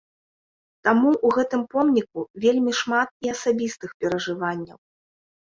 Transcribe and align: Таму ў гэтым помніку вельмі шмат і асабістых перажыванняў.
Таму 0.87 1.11
ў 1.11 1.27
гэтым 1.35 1.61
помніку 1.75 2.19
вельмі 2.45 2.71
шмат 2.81 3.09
і 3.27 3.33
асабістых 3.35 3.89
перажыванняў. 4.07 4.77